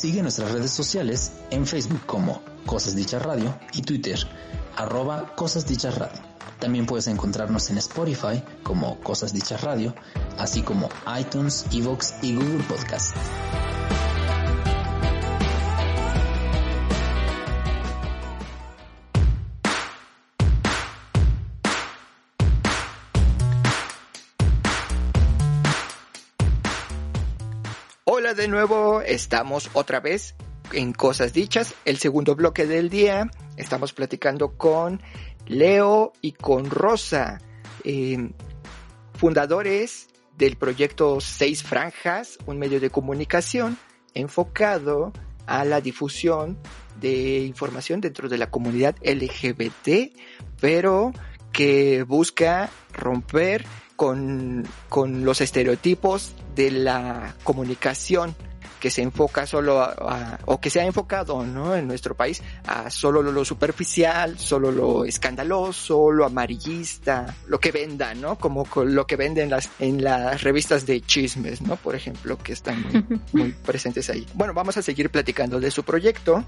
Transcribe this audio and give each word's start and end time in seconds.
Sigue 0.00 0.22
nuestras 0.22 0.50
redes 0.52 0.70
sociales 0.70 1.30
en 1.50 1.66
Facebook 1.66 2.00
como 2.06 2.40
Cosas 2.64 2.96
Dichas 2.96 3.20
Radio 3.20 3.54
y 3.74 3.82
Twitter 3.82 4.18
arroba 4.74 5.34
Cosas 5.36 5.66
Dichas 5.66 5.98
Radio. 5.98 6.18
También 6.58 6.86
puedes 6.86 7.06
encontrarnos 7.06 7.68
en 7.68 7.76
Spotify 7.76 8.42
como 8.62 8.98
Cosas 9.00 9.34
Dichas 9.34 9.60
Radio, 9.60 9.94
así 10.38 10.62
como 10.62 10.88
iTunes, 11.20 11.66
Evox 11.70 12.14
y 12.22 12.34
Google 12.34 12.64
Podcast. 12.66 13.14
De 28.36 28.46
nuevo, 28.46 29.00
estamos 29.00 29.70
otra 29.72 29.98
vez 29.98 30.36
en 30.72 30.92
Cosas 30.92 31.32
Dichas, 31.32 31.74
el 31.84 31.98
segundo 31.98 32.36
bloque 32.36 32.64
del 32.64 32.88
día. 32.88 33.28
Estamos 33.56 33.92
platicando 33.92 34.56
con 34.56 35.02
Leo 35.46 36.12
y 36.20 36.32
con 36.32 36.70
Rosa, 36.70 37.40
eh, 37.82 38.30
fundadores 39.14 40.06
del 40.38 40.56
proyecto 40.56 41.20
Seis 41.20 41.64
Franjas, 41.64 42.38
un 42.46 42.60
medio 42.60 42.78
de 42.78 42.90
comunicación 42.90 43.76
enfocado 44.14 45.12
a 45.46 45.64
la 45.64 45.80
difusión 45.80 46.56
de 47.00 47.40
información 47.40 48.00
dentro 48.00 48.28
de 48.28 48.38
la 48.38 48.48
comunidad 48.48 48.94
LGBT, 49.02 50.14
pero 50.60 51.10
que 51.52 52.04
busca 52.04 52.70
romper 52.92 53.64
con, 54.00 54.66
con 54.88 55.26
los 55.26 55.42
estereotipos 55.42 56.32
de 56.54 56.70
la 56.70 57.34
comunicación 57.44 58.34
que 58.80 58.88
se 58.88 59.02
enfoca 59.02 59.46
solo 59.46 59.78
a, 59.82 60.38
o 60.46 60.58
que 60.58 60.70
se 60.70 60.80
ha 60.80 60.86
enfocado 60.86 61.44
¿no? 61.44 61.76
en 61.76 61.86
nuestro 61.86 62.14
país 62.14 62.42
a 62.66 62.88
solo 62.88 63.20
lo, 63.20 63.44
superficial, 63.44 64.38
solo 64.38 64.72
lo 64.72 65.04
escandaloso, 65.04 66.10
lo 66.10 66.24
amarillista, 66.24 67.36
lo 67.46 67.60
que 67.60 67.72
venda, 67.72 68.14
¿no? 68.14 68.38
Como 68.38 68.66
lo 68.86 69.06
que 69.06 69.16
venden 69.16 69.50
las, 69.50 69.68
en 69.80 70.02
las 70.02 70.42
revistas 70.44 70.86
de 70.86 71.02
chismes, 71.02 71.60
¿no? 71.60 71.76
Por 71.76 71.94
ejemplo, 71.94 72.38
que 72.38 72.54
están 72.54 72.82
muy, 72.90 73.20
muy 73.34 73.52
presentes 73.52 74.08
ahí. 74.08 74.26
Bueno, 74.32 74.54
vamos 74.54 74.78
a 74.78 74.82
seguir 74.82 75.10
platicando 75.10 75.60
de 75.60 75.70
su 75.70 75.82
proyecto. 75.82 76.42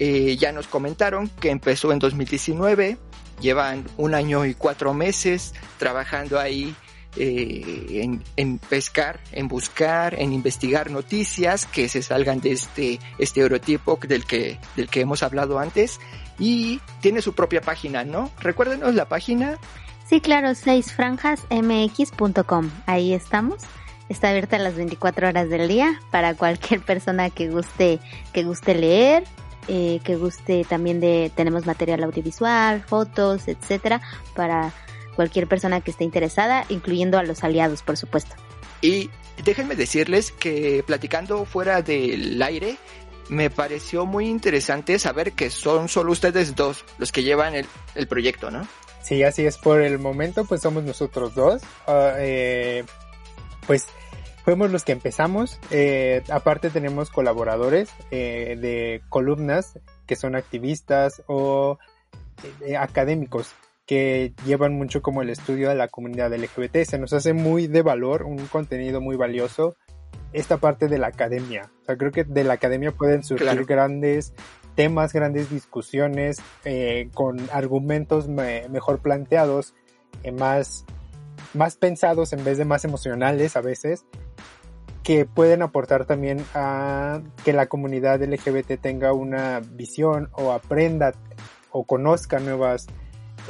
Eh, 0.00 0.36
ya 0.36 0.50
nos 0.50 0.66
comentaron 0.66 1.28
que 1.28 1.50
empezó 1.50 1.92
en 1.92 2.00
2019, 2.00 2.98
llevan 3.40 3.84
un 3.98 4.16
año 4.16 4.44
y 4.44 4.54
cuatro 4.54 4.94
meses 4.94 5.54
trabajando 5.78 6.40
ahí 6.40 6.74
eh, 7.18 8.18
en, 8.36 8.58
pescar, 8.58 9.20
en 9.32 9.48
buscar, 9.48 10.14
en 10.20 10.32
investigar 10.32 10.90
noticias 10.90 11.66
que 11.66 11.88
se 11.88 12.02
salgan 12.02 12.40
de 12.40 12.52
este 12.52 13.00
estereotipo 13.18 13.98
del 14.06 14.24
que, 14.24 14.58
del 14.76 14.88
que 14.88 15.00
hemos 15.00 15.22
hablado 15.22 15.58
antes 15.58 16.00
y 16.38 16.80
tiene 17.00 17.20
su 17.20 17.34
propia 17.34 17.60
página, 17.60 18.04
¿no? 18.04 18.30
Recuérdenos 18.40 18.94
la 18.94 19.08
página. 19.08 19.58
Sí, 20.08 20.20
claro, 20.20 20.54
seisfranjasmx.com. 20.54 22.70
Ahí 22.86 23.12
estamos. 23.12 23.56
Está 24.08 24.28
abierta 24.30 24.56
las 24.58 24.76
24 24.76 25.28
horas 25.28 25.50
del 25.50 25.68
día 25.68 26.00
para 26.10 26.34
cualquier 26.34 26.80
persona 26.80 27.28
que 27.30 27.50
guste, 27.50 28.00
que 28.32 28.44
guste 28.44 28.74
leer, 28.74 29.24
eh, 29.66 30.00
que 30.04 30.16
guste 30.16 30.64
también 30.64 31.00
de, 31.00 31.30
tenemos 31.34 31.66
material 31.66 32.04
audiovisual, 32.04 32.82
fotos, 32.82 33.48
etcétera, 33.48 34.00
para 34.34 34.72
cualquier 35.18 35.48
persona 35.48 35.80
que 35.80 35.90
esté 35.90 36.04
interesada, 36.04 36.64
incluyendo 36.68 37.18
a 37.18 37.24
los 37.24 37.42
aliados, 37.42 37.82
por 37.82 37.96
supuesto. 37.96 38.36
Y 38.80 39.10
déjenme 39.42 39.74
decirles 39.74 40.30
que 40.30 40.84
platicando 40.86 41.44
fuera 41.44 41.82
del 41.82 42.40
aire, 42.40 42.76
me 43.28 43.50
pareció 43.50 44.06
muy 44.06 44.28
interesante 44.28 44.96
saber 45.00 45.32
que 45.32 45.50
son 45.50 45.88
solo 45.88 46.12
ustedes 46.12 46.54
dos 46.54 46.84
los 46.98 47.10
que 47.10 47.24
llevan 47.24 47.56
el, 47.56 48.06
proyecto, 48.06 48.52
¿no? 48.52 48.68
Sí, 49.02 49.24
así 49.24 49.44
es. 49.44 49.58
Por 49.58 49.80
el 49.80 49.98
momento, 49.98 50.44
pues 50.44 50.60
somos 50.60 50.84
nosotros 50.84 51.34
dos. 51.34 51.62
Ah, 51.88 52.14
eh, 52.18 52.84
pues 53.66 53.88
fuimos 54.44 54.70
los 54.70 54.84
que 54.84 54.92
empezamos. 54.92 55.58
Eh, 55.72 56.22
aparte 56.30 56.70
tenemos 56.70 57.10
colaboradores 57.10 57.90
eh, 58.12 58.56
de 58.56 59.02
columnas 59.08 59.80
que 60.06 60.14
son 60.14 60.36
activistas 60.36 61.24
o 61.26 61.76
académicos 62.78 63.52
que 63.88 64.34
llevan 64.44 64.74
mucho 64.74 65.00
como 65.00 65.22
el 65.22 65.30
estudio 65.30 65.70
de 65.70 65.74
la 65.74 65.88
comunidad 65.88 66.30
LGBT. 66.30 66.84
Se 66.84 66.98
nos 66.98 67.14
hace 67.14 67.32
muy 67.32 67.68
de 67.68 67.80
valor, 67.80 68.22
un 68.24 68.36
contenido 68.46 69.00
muy 69.00 69.16
valioso 69.16 69.76
esta 70.34 70.58
parte 70.58 70.88
de 70.88 70.98
la 70.98 71.06
academia. 71.06 71.70
O 71.82 71.84
sea, 71.86 71.96
creo 71.96 72.12
que 72.12 72.24
de 72.24 72.44
la 72.44 72.52
academia 72.52 72.92
pueden 72.92 73.24
surgir 73.24 73.64
grandes 73.64 74.34
temas, 74.74 75.14
grandes 75.14 75.48
discusiones 75.48 76.36
eh, 76.66 77.08
con 77.14 77.38
argumentos 77.50 78.28
mejor 78.28 78.98
planteados, 78.98 79.74
eh, 80.22 80.32
más, 80.32 80.84
más 81.54 81.76
pensados 81.76 82.34
en 82.34 82.44
vez 82.44 82.58
de 82.58 82.66
más 82.66 82.84
emocionales 82.84 83.56
a 83.56 83.62
veces, 83.62 84.04
que 85.02 85.24
pueden 85.24 85.62
aportar 85.62 86.04
también 86.04 86.44
a 86.52 87.22
que 87.42 87.54
la 87.54 87.68
comunidad 87.68 88.22
LGBT 88.22 88.78
tenga 88.78 89.14
una 89.14 89.60
visión 89.60 90.28
o 90.32 90.52
aprenda 90.52 91.14
o 91.70 91.84
conozca 91.84 92.38
nuevas 92.38 92.86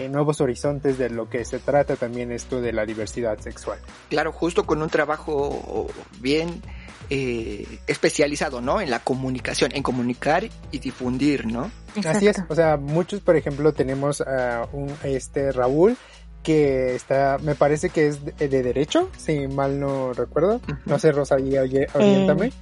nuevos 0.06 0.41
horizontes 0.41 0.98
de 0.98 1.10
lo 1.10 1.28
que 1.28 1.44
se 1.44 1.59
trata 1.59 1.97
también 1.97 2.31
esto 2.31 2.60
de 2.60 2.72
la 2.72 2.86
diversidad 2.86 3.38
sexual. 3.41 3.78
Claro, 4.10 4.32
justo 4.32 4.64
con 4.64 4.82
un 4.82 4.91
trabajo 4.91 5.88
bien 6.20 6.62
eh, 7.10 7.66
especializado, 7.86 8.60
¿no? 8.60 8.81
En 8.81 8.91
la 8.91 9.00
comunicación, 9.00 9.72
en 9.75 9.82
comunicar 9.82 10.44
y 10.70 10.78
difundir, 10.78 11.47
¿no? 11.47 11.70
Así 12.04 12.28
es, 12.28 12.37
o 12.48 12.54
sea, 12.54 12.76
muchos, 12.76 13.20
por 13.20 13.34
ejemplo, 13.34 13.72
tenemos 13.72 14.20
a 14.20 14.69
un, 14.72 14.94
este 15.03 15.50
Raúl, 15.53 15.97
que 16.42 16.94
está, 16.94 17.38
me 17.42 17.54
parece 17.54 17.91
que 17.91 18.08
es 18.08 18.25
de, 18.25 18.48
derecho, 18.48 19.10
si 19.16 19.48
mal 19.48 19.81
no 19.81 20.12
recuerdo. 20.12 20.60
No 20.84 20.98
sé, 20.98 21.12
Rosa, 21.12 21.37
oriéntame. 21.37 22.47
Eh, 22.47 22.53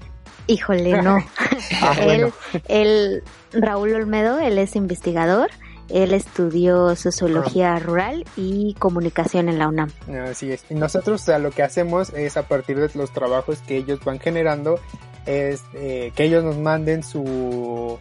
híjole, 0.46 1.02
no. 1.02 1.18
ah, 1.82 1.96
bueno. 2.04 2.32
él, 2.68 3.22
Raúl 3.52 3.94
Olmedo, 3.94 4.38
él 4.38 4.58
es 4.58 4.76
investigador 4.76 5.50
él 5.88 6.14
estudió 6.14 6.96
sociología 6.96 7.78
rural 7.78 8.24
y 8.36 8.74
comunicación 8.74 9.48
en 9.48 9.58
la 9.58 9.68
UNAM. 9.68 9.90
Así 10.28 10.50
es. 10.52 10.64
Y 10.70 10.74
nosotros 10.74 11.22
o 11.22 11.24
sea, 11.24 11.38
lo 11.38 11.50
que 11.50 11.62
hacemos 11.62 12.10
es 12.10 12.36
a 12.36 12.42
partir 12.42 12.78
de 12.78 12.90
los 12.94 13.12
trabajos 13.12 13.58
que 13.60 13.76
ellos 13.76 14.00
van 14.04 14.18
generando, 14.18 14.78
es 15.26 15.62
eh, 15.74 16.12
que 16.14 16.24
ellos 16.24 16.44
nos 16.44 16.56
manden 16.58 17.02
su, 17.02 17.98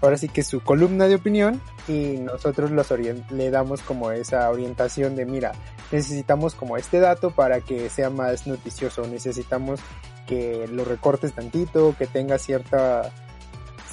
ahora 0.00 0.16
sí 0.16 0.28
que 0.28 0.42
su 0.42 0.60
columna 0.60 1.06
de 1.06 1.16
opinión 1.16 1.60
y 1.86 2.18
nosotros 2.18 2.70
los 2.70 2.88
le 3.30 3.50
damos 3.50 3.82
como 3.82 4.10
esa 4.10 4.48
orientación 4.50 5.16
de 5.16 5.26
mira, 5.26 5.52
necesitamos 5.90 6.54
como 6.54 6.76
este 6.76 7.00
dato 7.00 7.30
para 7.30 7.60
que 7.60 7.88
sea 7.90 8.10
más 8.10 8.46
noticioso, 8.46 9.06
necesitamos 9.06 9.80
que 10.26 10.68
lo 10.68 10.84
recortes 10.84 11.32
tantito, 11.32 11.94
que 11.98 12.06
tenga 12.06 12.38
cierta 12.38 13.10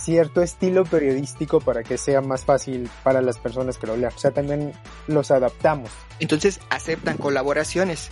cierto 0.06 0.44
estilo 0.44 0.86
periodístico 0.86 1.60
para 1.60 1.82
que 1.82 1.98
sea 1.98 2.22
más 2.22 2.46
fácil 2.46 2.88
para 3.04 3.24
las 3.24 3.40
personas 3.40 3.80
que 3.80 3.88
lo 3.88 3.98
lean. 3.98 4.14
O 4.16 4.20
sea, 4.20 4.30
también 4.30 4.72
los 5.08 5.32
adaptamos. 5.32 5.90
Entonces, 6.20 6.60
aceptan 6.70 7.18
colaboraciones, 7.18 8.12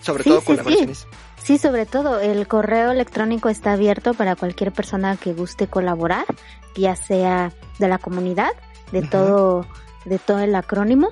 sobre 0.00 0.24
todo 0.24 0.42
colaboraciones. 0.42 1.06
Sí. 1.42 1.56
sobre 1.56 1.86
todo. 1.86 2.20
El 2.20 2.46
correo 2.46 2.90
electrónico 2.90 3.48
está 3.48 3.72
abierto 3.72 4.12
para 4.12 4.36
cualquier 4.36 4.72
persona 4.72 5.16
que 5.16 5.32
guste 5.32 5.68
colaborar, 5.68 6.26
ya 6.76 6.94
sea 6.96 7.52
de 7.78 7.88
la 7.88 7.96
comunidad, 7.96 8.52
de 8.92 9.00
todo, 9.00 9.66
de 10.04 10.18
todo 10.18 10.40
el 10.40 10.54
acrónimo, 10.54 11.08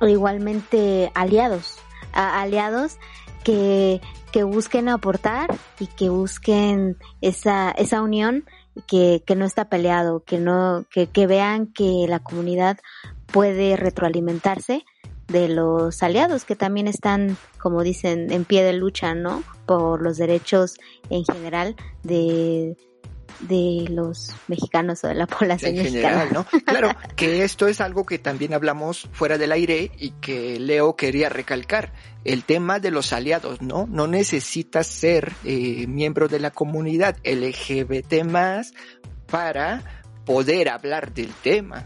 o 0.00 0.06
igualmente 0.06 1.10
aliados, 1.14 1.78
aliados 2.12 2.98
que, 3.42 4.02
que 4.32 4.42
busquen 4.42 4.90
aportar 4.90 5.48
y 5.80 5.86
que 5.86 6.10
busquen 6.10 6.98
esa, 7.22 7.70
esa 7.70 8.02
unión 8.02 8.44
que, 8.86 9.22
que 9.26 9.36
no 9.36 9.44
está 9.44 9.68
peleado, 9.68 10.24
que 10.24 10.38
no, 10.38 10.84
que, 10.90 11.06
que 11.06 11.26
vean 11.26 11.66
que 11.66 12.06
la 12.08 12.20
comunidad 12.20 12.78
puede 13.26 13.76
retroalimentarse 13.76 14.84
de 15.28 15.48
los 15.48 16.02
aliados 16.02 16.44
que 16.44 16.56
también 16.56 16.88
están, 16.88 17.36
como 17.58 17.82
dicen, 17.82 18.30
en 18.32 18.44
pie 18.44 18.62
de 18.62 18.74
lucha, 18.74 19.14
¿no? 19.14 19.42
Por 19.66 20.02
los 20.02 20.18
derechos 20.18 20.76
en 21.10 21.24
general 21.24 21.76
de, 22.02 22.76
de 23.40 23.86
los 23.88 24.34
mexicanos 24.48 25.02
o 25.04 25.08
de 25.08 25.14
la 25.14 25.26
población 25.38 25.76
en 25.76 25.84
general, 25.84 26.28
¿no? 26.32 26.46
Claro, 26.66 26.90
que 27.16 27.44
esto 27.44 27.68
es 27.68 27.80
algo 27.80 28.06
que 28.06 28.18
también 28.18 28.54
hablamos 28.54 29.08
fuera 29.12 29.38
del 29.38 29.52
aire 29.52 29.90
y 29.98 30.10
que 30.12 30.58
Leo 30.58 30.96
quería 30.96 31.28
recalcar. 31.28 31.92
El 32.24 32.44
tema 32.44 32.78
de 32.78 32.92
los 32.92 33.12
aliados, 33.12 33.62
¿no? 33.62 33.86
No 33.88 34.06
necesitas 34.06 34.86
ser 34.86 35.32
eh, 35.44 35.86
miembro 35.88 36.28
de 36.28 36.38
la 36.38 36.50
comunidad 36.50 37.16
LGBT 37.24 38.24
más 38.24 38.72
para 39.26 39.82
poder 40.24 40.68
hablar 40.68 41.12
del 41.12 41.32
tema, 41.32 41.84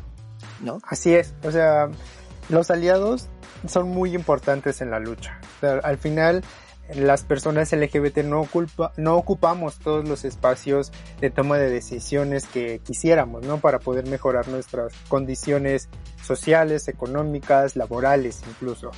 ¿no? 0.60 0.78
Así 0.86 1.14
es, 1.14 1.34
o 1.42 1.50
sea, 1.50 1.88
los 2.48 2.70
aliados 2.70 3.28
son 3.66 3.88
muy 3.88 4.14
importantes 4.14 4.80
en 4.80 4.90
la 4.90 4.98
lucha. 4.98 5.40
al 5.82 5.98
final, 5.98 6.44
las 6.94 7.24
personas 7.24 7.72
LGBT 7.72 8.18
no, 8.18 8.40
ocupa, 8.40 8.92
no 8.96 9.16
ocupamos 9.16 9.78
todos 9.78 10.08
los 10.08 10.24
espacios 10.24 10.92
de 11.20 11.30
toma 11.30 11.58
de 11.58 11.70
decisiones 11.70 12.46
que 12.46 12.80
quisiéramos, 12.80 13.44
¿no? 13.44 13.58
Para 13.58 13.78
poder 13.78 14.06
mejorar 14.06 14.48
nuestras 14.48 14.92
condiciones 15.08 15.88
sociales, 16.22 16.88
económicas, 16.88 17.76
laborales 17.76 18.42
incluso. 18.48 18.90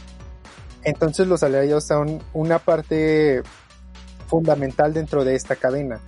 Entonces 0.85 1.27
los 1.27 1.43
aliados 1.43 1.87
son 1.87 2.23
una 2.33 2.59
parte 2.59 3.43
fundamental 4.27 4.93
dentro 4.93 5.25
de 5.25 5.35
esta 5.35 5.57
cadena. 5.57 6.01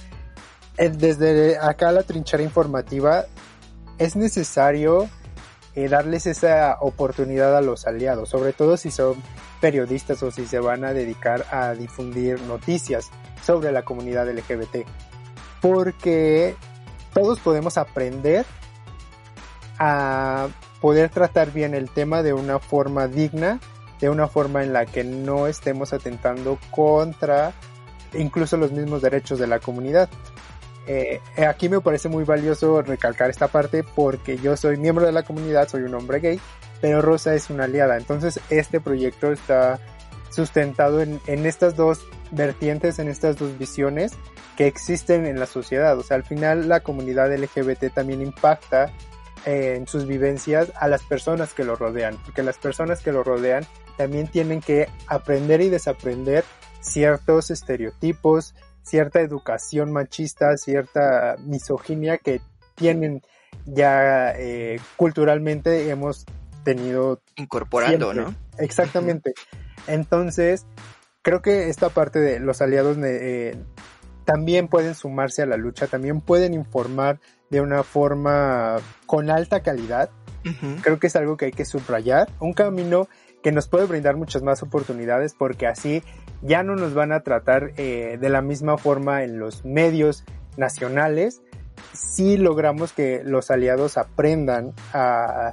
Eh, 0.76 0.90
desde 0.90 1.58
acá 1.58 1.92
la 1.92 2.02
trinchera 2.02 2.42
informativa 2.42 3.26
es 3.98 4.16
necesario 4.16 5.08
eh, 5.74 5.88
darles 5.88 6.26
esa 6.26 6.78
oportunidad 6.80 7.56
a 7.56 7.60
los 7.60 7.86
aliados, 7.86 8.28
sobre 8.28 8.52
todo 8.52 8.76
si 8.76 8.90
son 8.90 9.16
periodistas 9.60 10.22
o 10.22 10.30
si 10.30 10.46
se 10.46 10.58
van 10.58 10.84
a 10.84 10.92
dedicar 10.92 11.46
a 11.50 11.74
difundir 11.74 12.40
noticias 12.42 13.10
sobre 13.42 13.72
la 13.72 13.82
comunidad 13.82 14.28
LGBT. 14.28 14.86
Porque 15.60 16.56
todos 17.12 17.38
podemos 17.40 17.76
aprender 17.78 18.46
a 19.78 20.48
poder 20.80 21.10
tratar 21.10 21.52
bien 21.52 21.74
el 21.74 21.90
tema 21.90 22.22
de 22.22 22.32
una 22.32 22.58
forma 22.58 23.06
digna, 23.06 23.60
de 24.00 24.08
una 24.08 24.28
forma 24.28 24.62
en 24.62 24.72
la 24.72 24.86
que 24.86 25.04
no 25.04 25.46
estemos 25.46 25.92
atentando 25.92 26.58
contra 26.70 27.52
incluso 28.14 28.56
los 28.56 28.72
mismos 28.72 29.02
derechos 29.02 29.38
de 29.38 29.46
la 29.46 29.60
comunidad. 29.60 30.08
Eh, 30.86 31.20
aquí 31.46 31.68
me 31.68 31.80
parece 31.80 32.08
muy 32.08 32.24
valioso 32.24 32.82
recalcar 32.82 33.30
esta 33.30 33.48
parte 33.48 33.84
porque 33.84 34.38
yo 34.38 34.56
soy 34.56 34.76
miembro 34.76 35.06
de 35.06 35.12
la 35.12 35.22
comunidad, 35.22 35.68
soy 35.68 35.82
un 35.82 35.94
hombre 35.94 36.20
gay 36.20 36.40
pero 36.80 37.02
Rosa 37.02 37.34
es 37.34 37.50
una 37.50 37.64
aliada. 37.64 37.96
Entonces 37.96 38.40
este 38.50 38.80
proyecto 38.80 39.32
está 39.32 39.78
sustentado 40.30 41.02
en, 41.02 41.20
estas 41.26 41.76
dos 41.76 42.00
vertientes, 42.30 42.98
en 42.98 43.08
estas 43.08 43.36
dos 43.36 43.58
visiones 43.58 44.12
que 44.56 44.66
existen 44.66 45.26
en 45.26 45.38
la 45.38 45.46
sociedad. 45.46 45.98
O 45.98 46.02
sea, 46.02 46.16
al 46.16 46.24
final 46.24 46.68
la 46.68 46.80
comunidad 46.80 47.34
LGBT 47.34 47.92
también 47.92 48.22
impacta 48.22 48.92
eh, 49.44 49.74
en 49.76 49.86
sus 49.86 50.06
vivencias 50.06 50.72
a 50.76 50.88
las 50.88 51.02
personas 51.02 51.52
que 51.54 51.64
lo 51.64 51.76
rodean, 51.76 52.16
porque 52.24 52.42
las 52.42 52.58
personas 52.58 53.00
que 53.00 53.12
lo 53.12 53.24
rodean 53.24 53.66
también 53.96 54.28
tienen 54.28 54.60
que 54.60 54.88
aprender 55.06 55.60
y 55.60 55.68
desaprender 55.68 56.44
ciertos 56.80 57.50
estereotipos, 57.50 58.54
cierta 58.82 59.20
educación 59.20 59.92
machista, 59.92 60.56
cierta 60.56 61.36
misoginia 61.38 62.18
que 62.18 62.40
tienen 62.74 63.22
ya 63.66 64.32
eh, 64.36 64.80
culturalmente 64.96 65.90
hemos 65.90 66.24
tenido 66.64 67.20
incorporando, 67.36 68.14
¿no? 68.14 68.34
Exactamente. 68.58 69.34
Entonces, 69.86 70.66
creo 71.22 71.42
que 71.42 71.68
esta 71.68 71.88
parte 71.88 72.18
de 72.20 72.40
los 72.40 72.60
aliados 72.60 72.96
eh, 73.02 73.56
también 74.24 74.68
pueden 74.68 74.94
sumarse 74.94 75.42
a 75.42 75.46
la 75.46 75.56
lucha, 75.56 75.86
también 75.86 76.20
pueden 76.20 76.54
informar 76.54 77.20
de 77.50 77.60
una 77.60 77.82
forma 77.82 78.76
con 79.06 79.30
alta 79.30 79.60
calidad. 79.62 80.10
Creo 80.82 80.98
que 80.98 81.08
es 81.08 81.16
algo 81.16 81.36
que 81.36 81.46
hay 81.46 81.52
que 81.52 81.66
subrayar, 81.66 82.30
un 82.40 82.54
camino 82.54 83.08
que 83.42 83.52
nos 83.52 83.68
puede 83.68 83.84
brindar 83.84 84.16
muchas 84.16 84.42
más 84.42 84.62
oportunidades 84.62 85.34
porque 85.34 85.66
así 85.66 86.02
ya 86.42 86.62
no 86.62 86.76
nos 86.76 86.94
van 86.94 87.12
a 87.12 87.20
tratar 87.20 87.72
eh, 87.76 88.18
de 88.20 88.28
la 88.28 88.42
misma 88.42 88.78
forma 88.78 89.24
en 89.24 89.38
los 89.38 89.64
medios 89.64 90.24
nacionales 90.56 91.42
si 91.92 92.36
logramos 92.36 92.92
que 92.92 93.22
los 93.24 93.50
aliados 93.50 93.96
aprendan 93.96 94.74
a 94.92 95.52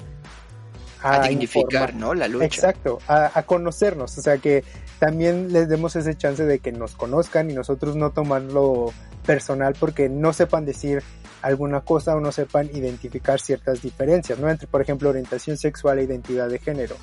a, 1.01 1.27
dignificar, 1.27 1.93
¿no? 1.93 2.13
La 2.13 2.27
lucha. 2.27 2.45
Exacto, 2.45 2.99
a, 3.07 3.41
conocernos, 3.43 4.17
o 4.17 4.21
sea 4.21 4.37
que 4.37 4.63
también 4.99 5.53
les 5.53 5.69
demos 5.69 5.95
ese 5.95 6.15
chance 6.15 6.43
de 6.43 6.59
que 6.59 6.71
nos 6.71 6.95
conozcan 6.95 7.51
y 7.51 7.53
nosotros 7.53 7.95
no 7.95 8.11
tomarlo 8.11 8.91
personal 9.25 9.75
porque 9.79 10.09
no 10.09 10.33
sepan 10.33 10.65
decir 10.65 11.03
alguna 11.41 11.81
cosa 11.81 12.15
o 12.15 12.19
no 12.19 12.31
sepan 12.31 12.69
identificar 12.73 13.39
ciertas 13.39 13.81
diferencias, 13.81 14.39
¿no? 14.39 14.49
Entre, 14.49 14.67
por 14.67 14.81
ejemplo, 14.81 15.09
orientación 15.09 15.57
sexual 15.57 15.99
e 15.99 16.03
identidad 16.03 16.49
de 16.49 16.59
género. 16.59 16.95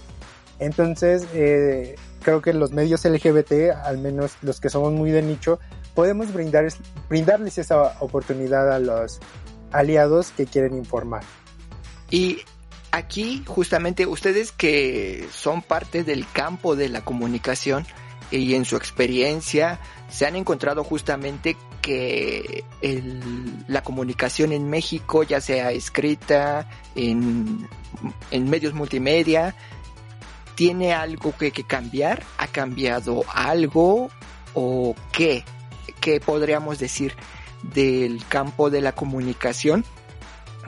Entonces, 0.58 1.26
eh, 1.34 1.94
creo 2.24 2.42
que 2.42 2.52
los 2.52 2.72
medios 2.72 3.04
LGBT, 3.04 3.70
al 3.84 3.98
menos 3.98 4.32
los 4.42 4.60
que 4.60 4.70
somos 4.70 4.92
muy 4.92 5.10
de 5.12 5.22
nicho, 5.22 5.60
podemos 5.94 6.32
brindar, 6.32 6.66
brindarles 7.08 7.58
esa 7.58 7.96
oportunidad 8.00 8.72
a 8.72 8.80
los 8.80 9.20
aliados 9.70 10.32
que 10.32 10.46
quieren 10.46 10.76
informar. 10.76 11.22
Y 12.10 12.38
aquí 12.90 13.44
justamente 13.46 14.06
ustedes 14.06 14.50
que 14.50 15.28
son 15.32 15.62
parte 15.62 16.02
del 16.02 16.26
campo 16.32 16.74
de 16.74 16.88
la 16.88 17.04
comunicación 17.04 17.86
y 18.30 18.54
en 18.54 18.64
su 18.64 18.76
experiencia 18.76 19.80
se 20.08 20.26
han 20.26 20.36
encontrado 20.36 20.84
justamente 20.84 21.56
que 21.82 22.64
la 23.68 23.82
comunicación 23.82 24.52
en 24.52 24.70
México, 24.70 25.22
ya 25.22 25.40
sea 25.40 25.70
escrita, 25.70 26.68
en, 26.94 27.68
medios 28.32 28.72
multimedia, 28.74 29.54
tiene 30.54 30.92
algo 30.92 31.36
que, 31.36 31.50
que, 31.50 31.64
cambiar, 31.64 32.22
ha 32.38 32.46
cambiado 32.46 33.24
algo 33.32 34.10
o 34.54 34.94
qué, 35.12 35.44
qué 36.00 36.20
podríamos 36.20 36.78
decir 36.78 37.14
del 37.62 38.24
campo 38.26 38.70
de 38.70 38.80
la 38.80 38.92
comunicación 38.92 39.84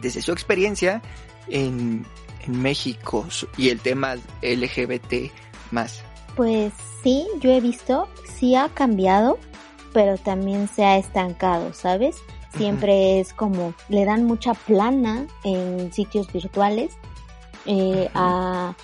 desde 0.00 0.22
su 0.22 0.32
experiencia 0.32 1.02
en, 1.48 2.06
México 2.46 3.26
y 3.56 3.70
el 3.70 3.80
tema 3.80 4.14
LGBT 4.40 5.32
más? 5.72 6.00
Pues 6.36 6.72
sí, 7.02 7.26
yo 7.40 7.50
he 7.50 7.60
visto, 7.60 8.08
sí 8.38 8.54
ha 8.54 8.68
cambiado, 8.68 9.36
pero 9.92 10.16
también 10.16 10.68
se 10.68 10.84
ha 10.84 10.96
estancado, 10.96 11.72
¿sabes? 11.72 12.18
Siempre 12.56 13.18
es 13.18 13.32
como, 13.32 13.74
le 13.88 14.04
dan 14.04 14.26
mucha 14.26 14.54
plana 14.54 15.26
en 15.42 15.92
sitios 15.92 16.32
virtuales 16.32 16.96
eh, 17.64 18.08
a 18.14 18.76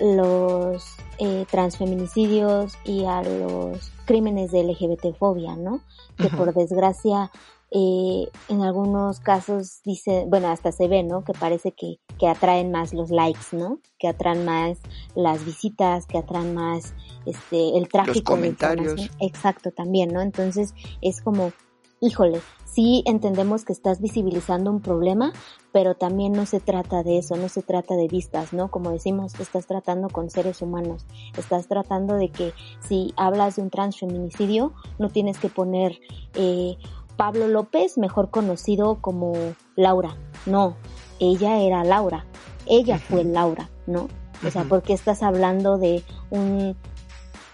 los 0.00 0.84
eh, 1.18 1.46
transfeminicidios 1.50 2.74
y 2.84 3.04
a 3.04 3.22
los 3.22 3.92
crímenes 4.04 4.52
de 4.52 4.64
LGBT-fobia, 4.64 5.56
¿no? 5.56 5.80
Que 6.16 6.28
por 6.28 6.52
desgracia 6.54 7.30
eh, 7.72 8.28
en 8.48 8.62
algunos 8.62 9.18
casos 9.20 9.80
dice, 9.84 10.24
bueno, 10.28 10.48
hasta 10.48 10.70
se 10.70 10.86
ve, 10.86 11.02
¿no? 11.02 11.24
Que 11.24 11.32
parece 11.32 11.72
que, 11.72 11.98
que 12.18 12.28
atraen 12.28 12.70
más 12.70 12.94
los 12.94 13.10
likes, 13.10 13.48
¿no? 13.52 13.80
Que 13.98 14.08
atraen 14.08 14.44
más 14.44 14.78
las 15.14 15.44
visitas, 15.44 16.06
que 16.06 16.18
atraen 16.18 16.54
más 16.54 16.94
este 17.24 17.76
el 17.76 17.88
tráfico. 17.88 18.32
Los 18.32 18.40
comentarios. 18.40 19.10
Exacto, 19.20 19.72
también, 19.72 20.10
¿no? 20.12 20.20
Entonces 20.20 20.74
es 21.02 21.20
como, 21.20 21.52
híjole, 22.00 22.40
sí 22.64 23.02
entendemos 23.06 23.64
que 23.64 23.72
estás 23.72 24.00
visibilizando 24.00 24.70
un 24.70 24.80
problema, 24.80 25.32
pero 25.72 25.94
también 25.94 26.32
no 26.32 26.46
se 26.46 26.60
trata 26.60 27.02
de 27.02 27.18
eso, 27.18 27.36
no 27.36 27.48
se 27.48 27.62
trata 27.62 27.94
de 27.94 28.08
vistas, 28.08 28.52
¿no? 28.52 28.70
Como 28.70 28.90
decimos, 28.90 29.38
estás 29.40 29.66
tratando 29.66 30.08
con 30.08 30.30
seres 30.30 30.62
humanos, 30.62 31.06
estás 31.36 31.68
tratando 31.68 32.14
de 32.14 32.30
que 32.30 32.52
si 32.80 33.12
hablas 33.16 33.56
de 33.56 33.62
un 33.62 33.70
transfeminicidio, 33.70 34.72
no 34.98 35.08
tienes 35.08 35.38
que 35.38 35.48
poner 35.48 35.98
eh, 36.34 36.76
Pablo 37.16 37.48
López, 37.48 37.98
mejor 37.98 38.30
conocido 38.30 39.00
como 39.00 39.32
Laura. 39.74 40.16
No, 40.44 40.76
ella 41.18 41.60
era 41.60 41.82
Laura. 41.82 42.26
Ella 42.66 42.98
fue 42.98 43.24
Laura, 43.24 43.70
¿no? 43.86 44.08
O 44.46 44.50
sea, 44.50 44.64
porque 44.64 44.92
estás 44.92 45.22
hablando 45.22 45.78
de 45.78 46.02
un, 46.30 46.76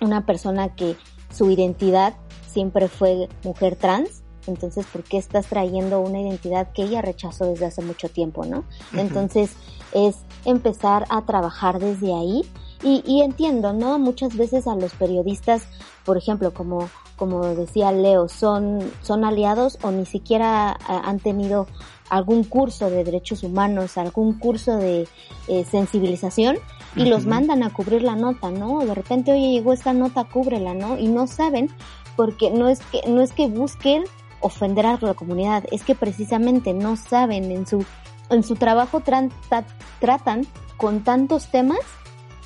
una 0.00 0.26
persona 0.26 0.74
que 0.74 0.96
su 1.30 1.50
identidad 1.50 2.14
siempre 2.52 2.88
fue 2.88 3.28
mujer 3.44 3.76
trans? 3.76 4.21
Entonces, 4.46 4.86
¿por 4.86 5.02
qué 5.02 5.18
estás 5.18 5.46
trayendo 5.46 6.00
una 6.00 6.20
identidad 6.20 6.72
que 6.72 6.82
ella 6.82 7.02
rechazó 7.02 7.46
desde 7.46 7.66
hace 7.66 7.82
mucho 7.82 8.08
tiempo, 8.08 8.44
no? 8.44 8.64
Entonces, 8.94 9.52
es 9.92 10.16
empezar 10.44 11.04
a 11.08 11.22
trabajar 11.22 11.78
desde 11.78 12.14
ahí 12.14 12.42
y, 12.82 13.02
y 13.06 13.22
entiendo, 13.22 13.72
¿no? 13.72 13.98
Muchas 13.98 14.36
veces 14.36 14.66
a 14.66 14.74
los 14.74 14.92
periodistas, 14.94 15.62
por 16.04 16.16
ejemplo, 16.16 16.52
como 16.52 16.88
como 17.22 17.46
decía 17.54 17.92
Leo, 17.92 18.28
son, 18.28 18.80
son 19.02 19.24
aliados 19.24 19.78
o 19.82 19.92
ni 19.92 20.06
siquiera 20.06 20.76
eh, 20.88 20.92
han 21.04 21.20
tenido 21.20 21.68
algún 22.10 22.42
curso 22.42 22.90
de 22.90 23.04
derechos 23.04 23.44
humanos, 23.44 23.96
algún 23.96 24.40
curso 24.40 24.76
de 24.76 25.06
eh, 25.46 25.64
sensibilización 25.70 26.56
y 26.96 27.04
los 27.04 27.24
mandan 27.24 27.62
a 27.62 27.72
cubrir 27.72 28.02
la 28.02 28.16
nota, 28.16 28.50
¿no? 28.50 28.84
De 28.84 28.92
repente, 28.92 29.30
oye, 29.30 29.52
llegó 29.52 29.72
esta 29.72 29.92
nota, 29.92 30.24
cúbrela, 30.24 30.74
¿no? 30.74 30.98
Y 30.98 31.06
no 31.06 31.28
saben 31.28 31.70
porque 32.16 32.50
no 32.50 32.68
es 32.68 32.80
que, 32.80 33.02
no 33.08 33.22
es 33.22 33.30
que 33.30 33.46
busquen 33.46 34.02
ofender 34.42 34.86
a 34.86 34.98
la 35.00 35.14
comunidad, 35.14 35.64
es 35.72 35.82
que 35.82 35.94
precisamente 35.94 36.74
no 36.74 36.96
saben 36.96 37.50
en 37.50 37.66
su, 37.66 37.84
en 38.30 38.42
su 38.42 38.56
trabajo 38.56 39.00
tratan 39.00 40.46
con 40.76 41.04
tantos 41.04 41.50
temas 41.50 41.80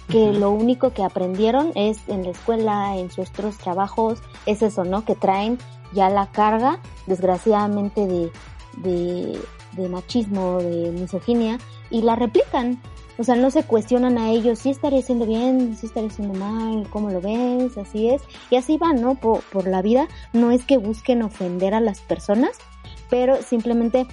que 0.09 0.33
lo 0.33 0.51
único 0.51 0.91
que 0.91 1.03
aprendieron 1.03 1.73
es 1.75 1.99
en 2.09 2.23
la 2.23 2.31
escuela, 2.31 2.97
en 2.97 3.11
sus 3.11 3.31
otros 3.31 3.59
trabajos, 3.59 4.21
es 4.47 4.63
eso, 4.63 4.85
¿no? 4.85 5.05
Que 5.05 5.15
traen 5.15 5.59
ya 5.93 6.09
la 6.09 6.27
carga, 6.31 6.81
desgraciadamente, 7.07 8.07
de, 8.07 8.31
de, 9.77 9.89
machismo, 9.89 10.59
de 10.59 10.93
misoginia, 10.93 11.59
y 11.91 12.03
la 12.03 12.15
replican. 12.15 12.81
O 13.19 13.25
sea, 13.25 13.35
no 13.37 13.51
se 13.51 13.63
cuestionan 13.63 14.19
a 14.19 14.31
ellos 14.31 14.59
si 14.59 14.71
estaré 14.71 14.99
haciendo 14.99 15.27
bien, 15.27 15.77
si 15.77 15.87
estaré 15.87 16.09
haciendo 16.09 16.39
mal, 16.39 16.87
cómo 16.91 17.11
lo 17.11 17.21
ves, 17.21 17.77
así 17.79 18.09
es. 18.11 18.23
Y 18.51 18.57
así 18.57 18.77
van, 18.77 19.01
¿no? 19.01 19.15
Por, 19.15 19.41
por 19.45 19.67
la 19.67 19.83
vida. 19.83 20.09
No 20.33 20.51
es 20.51 20.65
que 20.65 20.77
busquen 20.77 21.23
ofender 21.23 21.75
a 21.75 21.81
las 21.81 22.01
personas, 22.01 22.59
pero 23.09 23.43
simplemente 23.43 24.07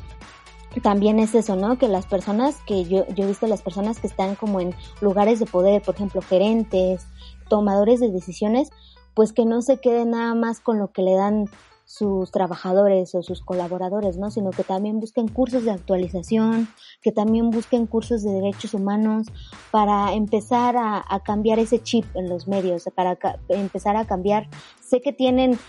también 0.82 1.20
es 1.20 1.36
eso, 1.36 1.56
¿no? 1.56 1.78
Que 1.78 1.88
las 1.88 2.06
personas 2.06 2.56
que 2.66 2.86
yo, 2.86 3.06
yo 3.10 3.26
he 3.26 3.28
visto 3.28 3.46
las 3.48 3.62
personas 3.62 4.00
que 4.00 4.08
están 4.08 4.36
como 4.36 4.60
en 4.60 4.74
lugares 5.02 5.40
de 5.40 5.46
poder, 5.46 5.82
por 5.82 5.96
ejemplo, 5.96 6.22
gerentes, 6.22 7.06
tomadores 7.50 8.00
de 8.00 8.10
decisiones, 8.10 8.70
pues 9.14 9.34
que 9.34 9.46
no 9.46 9.62
se 9.62 9.78
queden 9.78 10.12
nada 10.12 10.34
más 10.34 10.60
con 10.60 10.80
lo 10.80 10.92
que 10.92 11.04
le 11.04 11.14
dan 11.14 11.50
sus 11.94 12.32
trabajadores 12.32 13.14
o 13.14 13.22
sus 13.22 13.42
colaboradores, 13.42 14.18
¿no? 14.18 14.32
Sino 14.32 14.50
que 14.50 14.64
también 14.64 15.00
busquen 15.00 15.28
cursos 15.28 15.64
de 15.64 15.70
actualización, 15.70 16.68
que 17.04 17.12
también 17.12 17.52
busquen 17.52 17.86
cursos 17.86 18.24
de 18.24 18.32
derechos 18.32 18.74
humanos 18.74 19.28
para 19.70 20.14
empezar 20.14 20.76
a, 20.76 21.04
cambiar 21.24 21.60
ese 21.60 21.84
chip 21.84 22.04
en 22.16 22.30
los 22.30 22.48
medios, 22.48 22.86
para 22.96 23.20
empezar 23.48 23.96
a 23.96 24.06
cambiar. 24.06 24.50
Sé 24.82 25.04
que 25.04 25.14
tienen 25.14 25.60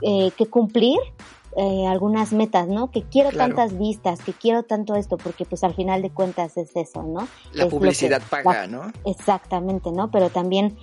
eh, 0.00 0.30
que 0.38 0.46
cumplir 0.46 0.98
eh, 1.58 1.86
algunas 1.86 2.32
metas, 2.32 2.66
¿no? 2.66 2.90
Que 2.90 3.02
quiero 3.02 3.30
tantas 3.30 3.76
vistas, 3.76 4.22
que 4.22 4.32
quiero 4.32 4.62
tanto 4.62 4.94
esto, 4.94 5.18
porque 5.18 5.44
pues 5.44 5.62
al 5.62 5.74
final 5.74 6.00
de 6.00 6.08
cuentas 6.08 6.56
es 6.56 6.74
eso, 6.74 7.02
¿no? 7.02 7.28
La 7.52 7.68
publicidad 7.68 8.22
paga, 8.30 8.66
¿no? 8.66 8.90
Exactamente, 9.04 9.92
¿no? 9.92 10.10
Pero 10.10 10.30
también, 10.30 10.78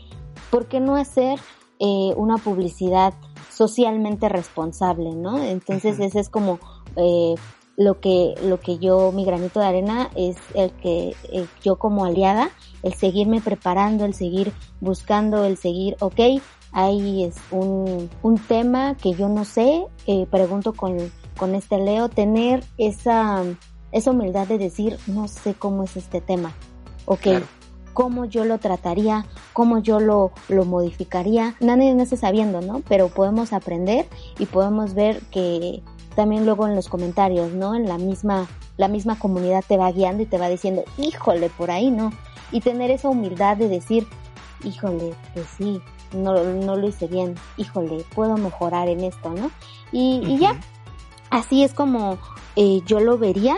¿por 0.51 0.67
qué 0.67 0.79
no 0.79 0.97
hacer 0.97 1.39
eh, 1.79 2.13
una 2.15 2.37
publicidad 2.37 3.15
socialmente 3.49 4.29
responsable, 4.29 5.15
¿no? 5.15 5.43
Entonces 5.43 5.99
ese 5.99 6.19
es 6.19 6.29
como 6.29 6.59
eh, 6.95 7.35
lo 7.75 7.99
que 7.99 8.33
lo 8.43 8.59
que 8.59 8.79
yo 8.79 9.11
mi 9.11 9.25
granito 9.25 9.59
de 9.59 9.65
arena 9.65 10.09
es 10.15 10.37
el 10.55 10.71
que 10.71 11.15
yo 11.63 11.77
como 11.77 12.05
aliada 12.05 12.49
el 12.81 12.95
seguirme 12.95 13.39
preparando 13.39 14.03
el 14.03 14.15
seguir 14.15 14.51
buscando 14.81 15.45
el 15.45 15.57
seguir 15.57 15.95
ok 15.99 16.41
hay 16.71 17.23
es 17.23 17.35
un, 17.51 18.09
un 18.21 18.37
tema 18.37 18.95
que 18.95 19.13
yo 19.13 19.29
no 19.29 19.45
sé, 19.45 19.85
eh, 20.05 20.27
pregunto 20.29 20.73
con, 20.73 20.97
con 21.37 21.55
este 21.55 21.79
Leo, 21.79 22.09
tener 22.09 22.63
esa, 22.77 23.43
esa 23.91 24.11
humildad 24.11 24.47
de 24.47 24.57
decir, 24.57 24.97
no 25.07 25.27
sé 25.27 25.53
cómo 25.55 25.83
es 25.83 25.97
este 25.97 26.21
tema, 26.21 26.53
ok, 27.05 27.27
cómo 27.97 28.25
yo 28.25 28.45
lo 28.45 28.59
trataría, 28.59 29.25
cómo 29.53 29.79
yo 29.79 29.99
lo, 29.99 30.31
lo 30.49 30.65
modificaría, 30.65 31.55
nadie 31.59 31.95
nace 31.95 32.15
sabiendo, 32.15 32.61
¿no? 32.61 32.83
Pero 32.87 33.07
podemos 33.07 33.53
aprender 33.53 34.05
y 34.37 34.45
podemos 34.45 34.93
ver 34.93 35.19
que 35.31 35.81
también 36.15 36.45
luego 36.45 36.67
en 36.67 36.75
los 36.75 36.89
comentarios, 36.89 37.53
¿no? 37.53 37.73
En 37.73 37.87
la 37.87 37.97
misma, 37.97 38.45
la 38.77 38.87
misma 38.87 39.17
comunidad 39.17 39.63
te 39.67 39.77
va 39.77 39.91
guiando 39.91 40.21
y 40.21 40.27
te 40.27 40.37
va 40.37 40.47
diciendo, 40.47 40.83
híjole, 40.99 41.49
por 41.49 41.71
ahí 41.71 41.89
no. 41.89 42.13
Y 42.51 42.61
tener 42.61 42.91
esa 42.91 43.09
humildad 43.09 43.57
de 43.57 43.67
decir, 43.67 44.05
híjole, 44.63 45.15
pues 45.33 45.47
sí, 45.57 45.81
no, 46.13 46.43
no 46.43 46.75
lo 46.75 46.87
hice 46.87 47.07
bien, 47.07 47.33
híjole, 47.57 48.05
puedo 48.13 48.37
mejorar 48.37 48.89
en 48.89 49.05
esto, 49.05 49.31
¿no? 49.31 49.49
Y, 49.91 50.37
ya, 50.37 50.55
así 51.31 51.63
es 51.63 51.73
como 51.73 52.19
eh, 52.55 52.81
yo 52.85 52.99
lo 52.99 53.17
vería 53.17 53.55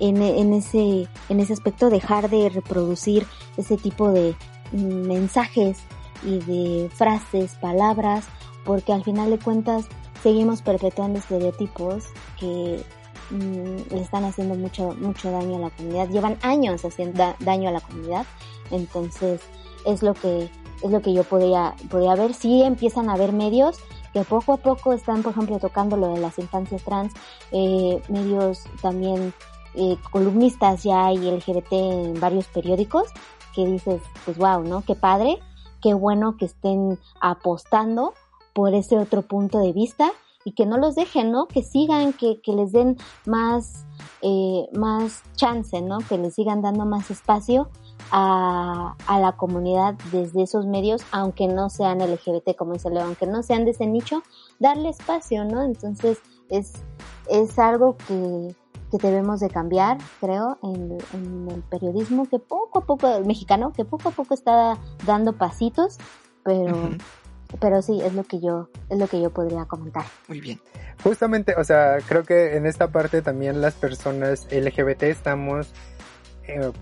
en, 0.00 0.52
ese, 0.52 1.08
en 1.28 1.40
ese 1.40 1.52
aspecto, 1.52 1.90
dejar 1.90 2.30
de 2.30 2.48
reproducir 2.48 3.26
ese 3.56 3.76
tipo 3.76 4.10
de 4.10 4.34
mensajes 4.72 5.78
y 6.24 6.38
de 6.40 6.90
frases, 6.94 7.54
palabras, 7.60 8.24
porque 8.64 8.92
al 8.92 9.04
final 9.04 9.30
de 9.30 9.38
cuentas 9.38 9.86
seguimos 10.22 10.62
perpetuando 10.62 11.18
estereotipos 11.18 12.04
que 12.38 12.82
mm, 13.30 13.94
le 13.94 14.00
están 14.00 14.24
haciendo 14.24 14.54
mucho, 14.54 14.94
mucho 14.98 15.30
daño 15.30 15.56
a 15.56 15.60
la 15.60 15.70
comunidad, 15.70 16.08
llevan 16.08 16.36
años 16.42 16.84
haciendo 16.84 17.34
daño 17.40 17.68
a 17.68 17.72
la 17.72 17.80
comunidad, 17.80 18.26
entonces 18.70 19.40
es 19.84 20.02
lo 20.02 20.14
que 20.14 20.50
es 20.82 20.90
lo 20.90 21.00
que 21.00 21.12
yo 21.12 21.24
podría, 21.24 21.74
podría 21.90 22.14
ver. 22.14 22.34
Sí 22.34 22.62
empiezan 22.62 23.08
a 23.08 23.14
haber 23.14 23.32
medios 23.32 23.78
que 24.12 24.22
poco 24.24 24.54
a 24.54 24.56
poco 24.58 24.92
están, 24.92 25.22
por 25.22 25.32
ejemplo, 25.32 25.58
tocando 25.58 25.96
lo 25.96 26.14
de 26.14 26.20
las 26.20 26.38
infancias 26.38 26.82
trans, 26.82 27.12
eh, 27.52 28.00
medios 28.08 28.64
también 28.80 29.32
eh, 29.76 29.96
columnistas 30.10 30.82
ya 30.82 31.12
y 31.12 31.18
LGBT 31.18 31.72
en 31.72 32.20
varios 32.20 32.46
periódicos, 32.46 33.08
que 33.54 33.66
dices, 33.66 34.02
pues 34.24 34.36
wow, 34.38 34.62
¿no? 34.62 34.82
Qué 34.82 34.94
padre, 34.94 35.38
qué 35.82 35.94
bueno 35.94 36.36
que 36.36 36.46
estén 36.46 36.98
apostando 37.20 38.14
por 38.54 38.74
ese 38.74 38.98
otro 38.98 39.22
punto 39.22 39.58
de 39.58 39.72
vista 39.72 40.12
y 40.44 40.52
que 40.52 40.64
no 40.64 40.78
los 40.78 40.94
dejen, 40.94 41.32
¿no? 41.32 41.46
Que 41.46 41.62
sigan, 41.62 42.12
que, 42.12 42.40
que 42.40 42.52
les 42.52 42.72
den 42.72 42.96
más, 43.26 43.84
eh, 44.22 44.68
más 44.72 45.24
chance, 45.34 45.82
¿no? 45.82 45.98
Que 45.98 46.18
les 46.18 46.34
sigan 46.34 46.62
dando 46.62 46.86
más 46.86 47.10
espacio 47.10 47.68
a, 48.12 48.94
a, 49.06 49.18
la 49.18 49.32
comunidad 49.32 49.94
desde 50.12 50.44
esos 50.44 50.64
medios, 50.64 51.02
aunque 51.10 51.48
no 51.48 51.68
sean 51.68 51.98
LGBT, 51.98 52.54
como 52.56 52.74
dice 52.74 52.90
Leo, 52.90 53.04
aunque 53.04 53.26
no 53.26 53.42
sean 53.42 53.64
de 53.64 53.72
ese 53.72 53.86
nicho, 53.86 54.22
darle 54.60 54.90
espacio, 54.90 55.44
¿no? 55.44 55.62
Entonces 55.62 56.18
es, 56.48 56.74
es 57.28 57.58
algo 57.58 57.96
que, 57.96 58.54
que 58.98 59.08
debemos 59.08 59.40
de 59.40 59.48
cambiar, 59.48 59.98
creo, 60.20 60.58
en, 60.62 60.98
en, 61.12 61.48
el 61.50 61.62
periodismo 61.62 62.28
que 62.28 62.38
poco 62.38 62.80
a 62.80 62.84
poco, 62.84 63.16
el 63.16 63.24
mexicano, 63.24 63.72
que 63.72 63.84
poco 63.84 64.08
a 64.08 64.12
poco 64.12 64.34
está 64.34 64.78
dando 65.06 65.32
pasitos, 65.32 65.98
pero, 66.44 66.90
pero 67.60 67.82
sí, 67.82 68.00
es 68.02 68.14
lo 68.14 68.24
que 68.24 68.40
yo, 68.40 68.68
es 68.88 68.98
lo 68.98 69.06
que 69.08 69.20
yo 69.20 69.30
podría 69.30 69.64
comentar. 69.64 70.04
Muy 70.28 70.40
bien. 70.40 70.60
Justamente, 71.02 71.54
o 71.56 71.64
sea, 71.64 71.98
creo 72.06 72.24
que 72.24 72.56
en 72.56 72.66
esta 72.66 72.88
parte 72.88 73.22
también 73.22 73.60
las 73.60 73.74
personas 73.74 74.46
LGBT 74.50 75.04
estamos 75.04 75.72
eh, 76.46 76.72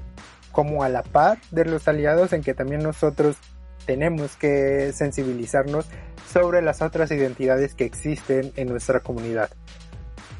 como 0.52 0.82
a 0.82 0.88
la 0.88 1.02
par 1.02 1.38
de 1.50 1.64
los 1.64 1.88
aliados 1.88 2.32
en 2.32 2.42
que 2.42 2.54
también 2.54 2.82
nosotros 2.82 3.36
tenemos 3.86 4.36
que 4.36 4.92
sensibilizarnos 4.92 5.86
sobre 6.32 6.62
las 6.62 6.80
otras 6.80 7.10
identidades 7.10 7.74
que 7.74 7.84
existen 7.84 8.52
en 8.56 8.68
nuestra 8.68 9.00
comunidad. 9.00 9.50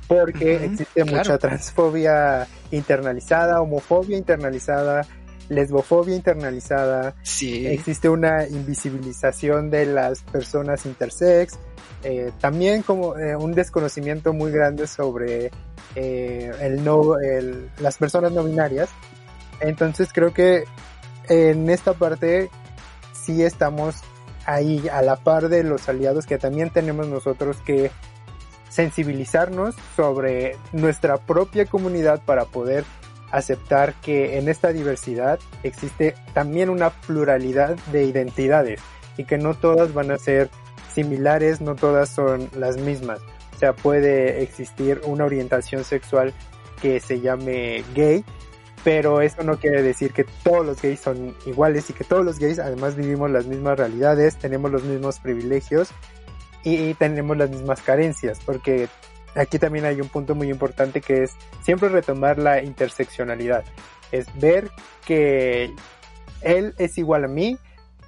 Porque 0.06 0.64
existe 0.64 1.04
mucha 1.04 1.38
transfobia 1.38 2.46
internalizada, 2.70 3.60
homofobia 3.60 4.18
internalizada, 4.18 5.06
lesbofobia 5.48 6.16
internalizada, 6.16 7.14
sí. 7.22 7.66
existe 7.66 8.08
una 8.08 8.46
invisibilización 8.46 9.70
de 9.70 9.86
las 9.86 10.22
personas 10.22 10.86
intersex, 10.86 11.58
eh, 12.02 12.32
también 12.40 12.82
como 12.82 13.16
eh, 13.16 13.36
un 13.36 13.52
desconocimiento 13.52 14.32
muy 14.32 14.50
grande 14.50 14.86
sobre 14.86 15.50
eh, 15.94 16.52
el 16.60 16.84
no, 16.84 17.18
el, 17.18 17.70
las 17.78 17.98
personas 17.98 18.32
no 18.32 18.44
binarias. 18.44 18.90
Entonces 19.60 20.10
creo 20.12 20.32
que 20.32 20.64
en 21.28 21.70
esta 21.70 21.94
parte 21.94 22.50
sí 23.12 23.42
estamos 23.42 23.96
ahí 24.46 24.86
a 24.92 25.00
la 25.00 25.16
par 25.16 25.48
de 25.48 25.64
los 25.64 25.88
aliados 25.88 26.26
que 26.26 26.38
también 26.38 26.70
tenemos 26.70 27.08
nosotros 27.08 27.56
que 27.64 27.90
sensibilizarnos 28.74 29.76
sobre 29.94 30.56
nuestra 30.72 31.16
propia 31.16 31.64
comunidad 31.64 32.20
para 32.24 32.44
poder 32.44 32.84
aceptar 33.30 33.94
que 34.00 34.36
en 34.36 34.48
esta 34.48 34.72
diversidad 34.72 35.38
existe 35.62 36.14
también 36.32 36.70
una 36.70 36.90
pluralidad 36.90 37.76
de 37.92 38.04
identidades 38.04 38.80
y 39.16 39.24
que 39.24 39.38
no 39.38 39.54
todas 39.54 39.94
van 39.94 40.10
a 40.10 40.18
ser 40.18 40.50
similares, 40.92 41.60
no 41.60 41.76
todas 41.76 42.08
son 42.08 42.50
las 42.56 42.76
mismas. 42.76 43.20
O 43.54 43.58
sea, 43.58 43.74
puede 43.74 44.42
existir 44.42 45.00
una 45.04 45.24
orientación 45.24 45.84
sexual 45.84 46.34
que 46.82 46.98
se 46.98 47.20
llame 47.20 47.84
gay 47.94 48.24
pero 48.82 49.22
eso 49.22 49.42
no 49.42 49.58
quiere 49.58 49.82
decir 49.82 50.12
que 50.12 50.24
todos 50.42 50.66
los 50.66 50.82
gays 50.82 51.00
son 51.00 51.34
iguales 51.46 51.88
y 51.88 51.94
que 51.94 52.04
todos 52.04 52.22
los 52.22 52.38
gays 52.38 52.58
además 52.58 52.96
vivimos 52.96 53.30
las 53.30 53.46
mismas 53.46 53.78
realidades, 53.78 54.36
tenemos 54.36 54.70
los 54.70 54.84
mismos 54.84 55.20
privilegios 55.20 55.88
y, 56.64 56.94
tenemos 56.94 57.36
las 57.36 57.50
mismas 57.50 57.80
carencias, 57.82 58.40
porque 58.44 58.88
aquí 59.34 59.58
también 59.58 59.84
hay 59.84 60.00
un 60.00 60.08
punto 60.08 60.34
muy 60.34 60.50
importante 60.50 61.00
que 61.00 61.24
es 61.24 61.32
siempre 61.62 61.88
retomar 61.88 62.38
la 62.38 62.62
interseccionalidad, 62.62 63.64
es 64.12 64.26
ver 64.38 64.70
que 65.04 65.70
él 66.40 66.74
es 66.78 66.98
igual 66.98 67.24
a 67.24 67.28
mí, 67.28 67.58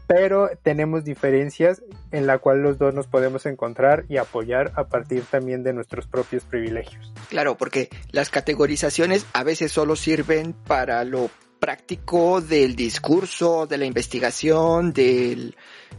pero 0.07 0.51
tenemos 0.63 1.05
diferencias 1.05 1.83
en 2.13 2.27
la 2.27 2.39
cual 2.39 2.63
los 2.63 2.79
dos 2.79 2.95
nos 2.95 3.07
podemos 3.09 3.45
encontrar 3.45 4.05
y 4.09 4.19
apoyar 4.19 4.73
a 4.77 4.85
partir 4.85 5.25
también 5.25 5.65
de 5.65 5.73
nuestros 5.73 6.07
propios 6.07 6.45
privilegios. 6.45 7.13
Claro, 7.29 7.57
porque 7.57 7.91
las 8.13 8.31
categorizaciones 8.31 9.27
a 9.33 9.43
veces 9.43 9.73
solo 9.73 9.97
sirven 9.97 10.53
para 10.53 11.05
lo 11.05 11.29
práctico 11.59 12.41
del 12.41 12.77
discurso, 12.77 13.67
de 13.67 13.79
la 13.79 13.87
investigación, 13.87 14.93
del, 14.93 15.57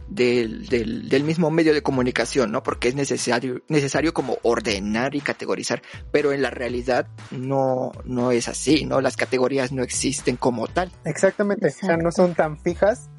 del, 0.08 0.66
del, 0.68 1.24
mismo 1.24 1.50
medio 1.50 1.74
de 1.74 1.82
comunicación, 1.82 2.50
¿no? 2.50 2.62
Porque 2.62 2.88
es 2.88 2.94
necesario, 2.94 3.62
necesario 3.68 4.14
como 4.14 4.38
ordenar 4.42 5.14
y 5.14 5.20
categorizar, 5.20 5.82
pero 6.10 6.32
en 6.32 6.42
la 6.42 6.50
realidad 6.50 7.06
no, 7.30 7.92
no 8.04 8.32
es 8.32 8.48
así, 8.48 8.84
¿no? 8.84 9.00
Las 9.00 9.16
categorías 9.16 9.70
no 9.72 9.82
existen 9.82 10.36
como 10.36 10.66
tal. 10.66 10.90
Exactamente, 11.04 11.68
o 11.68 11.70
sea, 11.70 11.96
no 11.96 12.10
son 12.10 12.34
tan 12.34 12.58
fijas, 12.58 13.10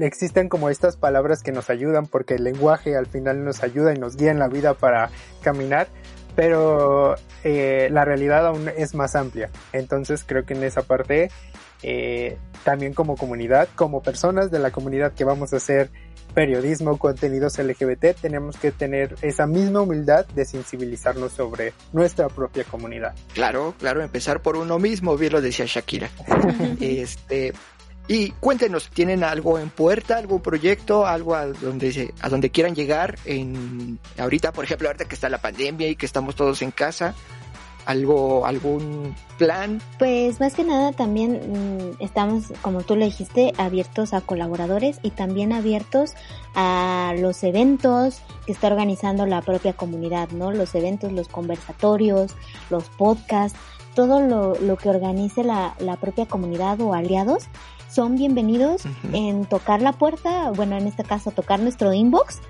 existen 0.00 0.48
como 0.48 0.68
estas 0.68 0.96
palabras 0.96 1.42
que 1.42 1.52
nos 1.52 1.70
ayudan 1.70 2.06
porque 2.06 2.34
el 2.34 2.44
lenguaje 2.44 2.96
al 2.96 3.06
final 3.06 3.44
nos 3.44 3.62
ayuda 3.62 3.94
y 3.94 3.98
nos 3.98 4.16
guía 4.16 4.30
en 4.30 4.38
la 4.38 4.48
vida 4.48 4.74
para 4.74 5.10
caminar, 5.42 5.88
pero 6.36 7.14
eh, 7.42 7.88
la 7.90 8.04
realidad 8.04 8.46
aún 8.46 8.68
es 8.76 8.94
más 8.94 9.14
amplia. 9.16 9.50
Entonces 9.72 10.24
creo 10.26 10.44
que 10.44 10.54
en 10.54 10.64
esa 10.64 10.82
parte, 10.82 11.30
eh, 11.86 12.38
también 12.64 12.94
como 12.94 13.14
comunidad, 13.14 13.68
como 13.74 14.02
personas 14.02 14.50
de 14.50 14.58
la 14.58 14.70
comunidad 14.70 15.12
que 15.12 15.24
vamos 15.24 15.52
a 15.52 15.56
hacer 15.56 15.90
periodismo, 16.32 16.96
contenidos 16.98 17.58
LGBT, 17.58 18.18
tenemos 18.20 18.56
que 18.56 18.72
tener 18.72 19.14
esa 19.20 19.46
misma 19.46 19.82
humildad 19.82 20.24
de 20.26 20.46
sensibilizarnos 20.46 21.32
sobre 21.32 21.74
nuestra 21.92 22.28
propia 22.28 22.64
comunidad. 22.64 23.14
Claro, 23.34 23.74
claro, 23.78 24.02
empezar 24.02 24.40
por 24.40 24.56
uno 24.56 24.78
mismo, 24.78 25.18
bien 25.18 25.34
lo 25.34 25.42
decía 25.42 25.66
Shakira. 25.66 26.08
este, 26.80 27.52
y 28.08 28.30
cuéntenos, 28.30 28.88
¿tienen 28.88 29.22
algo 29.22 29.58
en 29.58 29.68
puerta, 29.68 30.16
algún 30.16 30.40
proyecto, 30.40 31.06
algo 31.06 31.34
a 31.34 31.46
donde 31.46 32.14
a 32.22 32.30
donde 32.30 32.50
quieran 32.50 32.74
llegar 32.74 33.18
en 33.26 33.98
ahorita, 34.16 34.52
por 34.52 34.64
ejemplo, 34.64 34.88
ahorita 34.88 35.04
que 35.04 35.14
está 35.14 35.28
la 35.28 35.38
pandemia 35.38 35.88
y 35.88 35.96
que 35.96 36.06
estamos 36.06 36.34
todos 36.34 36.62
en 36.62 36.70
casa? 36.70 37.14
Algo, 37.86 38.46
algún 38.46 39.14
plan? 39.38 39.80
Pues 39.98 40.40
más 40.40 40.54
que 40.54 40.64
nada 40.64 40.92
también 40.92 41.32
mm, 41.32 42.02
estamos, 42.02 42.52
como 42.62 42.82
tú 42.82 42.96
le 42.96 43.06
dijiste, 43.06 43.52
abiertos 43.58 44.14
a 44.14 44.20
colaboradores 44.20 44.98
y 45.02 45.10
también 45.10 45.52
abiertos 45.52 46.14
a 46.54 47.14
los 47.18 47.42
eventos 47.44 48.20
que 48.46 48.52
está 48.52 48.68
organizando 48.68 49.26
la 49.26 49.42
propia 49.42 49.72
comunidad, 49.72 50.30
¿no? 50.30 50.52
Los 50.52 50.74
eventos, 50.74 51.12
los 51.12 51.28
conversatorios, 51.28 52.34
los 52.70 52.84
podcasts, 52.90 53.58
todo 53.94 54.20
lo, 54.20 54.54
lo 54.56 54.76
que 54.76 54.90
organice 54.90 55.44
la, 55.44 55.74
la 55.78 55.96
propia 55.96 56.26
comunidad 56.26 56.80
o 56.80 56.94
aliados 56.94 57.44
son 57.94 58.16
bienvenidos 58.16 58.82
en 59.12 59.44
tocar 59.44 59.80
la 59.80 59.92
puerta, 59.92 60.50
bueno, 60.50 60.76
en 60.76 60.88
este 60.88 61.04
caso 61.04 61.30
tocar 61.30 61.60
nuestro 61.60 61.92
inbox 61.92 62.40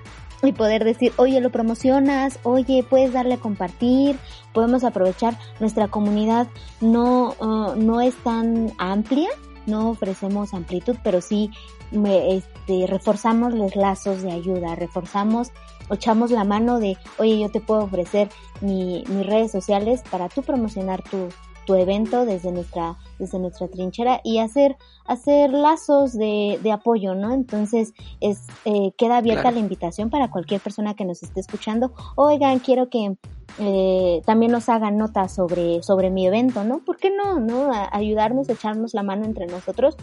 y 0.47 0.53
poder 0.53 0.83
decir, 0.83 1.13
oye, 1.17 1.41
lo 1.41 1.51
promocionas, 1.51 2.39
oye, 2.43 2.85
puedes 2.87 3.13
darle 3.13 3.35
a 3.35 3.39
compartir, 3.39 4.17
podemos 4.53 4.83
aprovechar 4.83 5.37
nuestra 5.59 5.87
comunidad 5.87 6.47
no, 6.81 7.35
uh, 7.39 7.75
no 7.75 8.01
es 8.01 8.15
tan 8.23 8.71
amplia, 8.77 9.29
no 9.65 9.89
ofrecemos 9.89 10.53
amplitud, 10.53 10.95
pero 11.03 11.21
sí 11.21 11.49
me, 11.91 12.35
este, 12.35 12.87
reforzamos 12.87 13.53
los 13.53 13.75
lazos 13.75 14.21
de 14.21 14.31
ayuda, 14.31 14.75
reforzamos, 14.75 15.51
echamos 15.91 16.31
la 16.31 16.43
mano 16.43 16.79
de, 16.79 16.97
oye, 17.17 17.39
yo 17.39 17.49
te 17.49 17.61
puedo 17.61 17.83
ofrecer 17.83 18.29
mi, 18.61 19.03
mis 19.07 19.25
redes 19.25 19.51
sociales 19.51 20.03
para 20.09 20.29
tú 20.29 20.41
promocionar 20.43 21.03
tu, 21.03 21.29
tu 21.65 21.75
evento 21.75 22.25
desde 22.25 22.51
nuestra, 22.51 22.97
desde 23.19 23.39
nuestra 23.39 23.67
trinchera 23.67 24.21
y 24.23 24.39
hacer, 24.39 24.77
hacer 25.05 25.51
lazos 25.51 26.13
de, 26.13 26.59
de 26.61 26.71
apoyo, 26.71 27.15
¿no? 27.15 27.33
Entonces, 27.33 27.93
es, 28.21 28.43
eh, 28.65 28.91
queda 28.97 29.17
abierta 29.17 29.51
la 29.51 29.59
invitación 29.59 30.09
para 30.09 30.29
cualquier 30.29 30.61
persona 30.61 30.93
que 30.93 31.05
nos 31.05 31.23
esté 31.23 31.39
escuchando. 31.39 31.93
Oigan, 32.15 32.59
quiero 32.59 32.89
que 32.89 33.17
eh, 33.59 34.21
también 34.25 34.51
nos 34.51 34.69
hagan 34.69 34.97
notas 34.97 35.33
sobre, 35.33 35.81
sobre 35.83 36.09
mi 36.09 36.27
evento, 36.27 36.63
¿no? 36.63 36.79
¿Por 36.79 36.97
qué 36.97 37.09
no? 37.09 37.39
¿No? 37.39 37.71
ayudarnos, 37.91 38.49
echarnos 38.49 38.93
la 38.93 39.03
mano 39.03 39.25
entre 39.25 39.47
nosotros, 39.47 39.95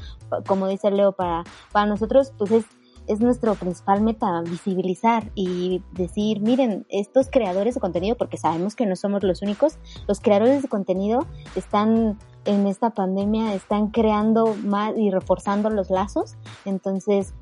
como 0.46 0.68
dice 0.68 0.90
Leo, 0.90 1.12
para, 1.12 1.44
para 1.72 1.86
nosotros, 1.86 2.32
pues 2.38 2.50
es 2.50 2.64
es 3.06 3.20
nuestro 3.20 3.54
principal 3.54 4.02
meta, 4.02 4.40
visibilizar 4.42 5.30
y 5.34 5.82
decir, 5.92 6.40
miren, 6.40 6.86
estos 6.88 7.28
creadores 7.30 7.74
de 7.74 7.80
contenido, 7.80 8.16
porque 8.16 8.36
sabemos 8.36 8.74
que 8.74 8.86
no 8.86 8.96
somos 8.96 9.22
los 9.22 9.42
únicos, 9.42 9.78
los 10.08 10.20
creadores 10.20 10.62
de 10.62 10.68
contenido 10.68 11.26
están 11.56 12.18
en 12.44 12.66
esta 12.66 12.90
pandemia, 12.90 13.54
están 13.54 13.88
creando 13.88 14.54
más 14.64 14.94
y 14.96 15.10
reforzando 15.10 15.70
los 15.70 15.90
lazos, 15.90 16.34
entonces 16.64 17.34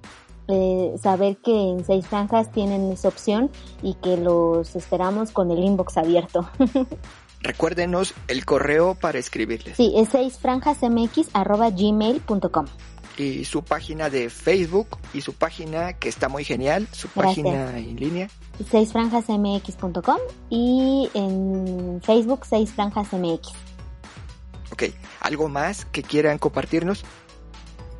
eh, 0.48 0.94
saber 1.00 1.38
que 1.38 1.70
en 1.70 1.84
seis 1.84 2.06
franjas 2.06 2.50
tienen 2.50 2.90
esa 2.90 3.08
opción 3.08 3.50
y 3.82 3.94
que 3.94 4.16
los 4.16 4.76
esperamos 4.76 5.30
con 5.30 5.50
el 5.50 5.62
inbox 5.62 5.96
abierto. 5.96 6.48
Recuérdenos 7.42 8.14
el 8.28 8.44
correo 8.44 8.94
para 8.94 9.18
escribirles. 9.18 9.76
Sí, 9.76 9.94
es 9.96 10.10
seisfranjasmx.gmail.com 10.10 12.66
y 13.20 13.44
su 13.44 13.62
página 13.62 14.08
de 14.08 14.30
Facebook 14.30 14.98
y 15.12 15.20
su 15.20 15.34
página 15.34 15.92
que 15.94 16.08
está 16.08 16.28
muy 16.28 16.44
genial, 16.44 16.88
su 16.92 17.08
página 17.08 17.76
en 17.76 17.96
línea. 17.96 18.28
seisfranjasmx.com 18.70 20.18
y 20.48 21.10
en 21.14 22.00
Facebook 22.02 22.46
seisfranjasmx. 22.46 23.48
Ok, 24.72 24.84
¿algo 25.20 25.48
más 25.48 25.84
que 25.84 26.02
quieran 26.02 26.38
compartirnos? 26.38 27.04